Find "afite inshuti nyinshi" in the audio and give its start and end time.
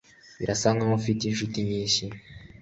1.01-2.03